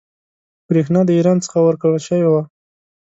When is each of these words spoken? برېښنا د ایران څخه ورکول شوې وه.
برېښنا 0.67 1.01
د 1.05 1.09
ایران 1.17 1.37
څخه 1.45 1.57
ورکول 1.67 1.99
شوې 2.07 2.27
وه. 2.31 2.41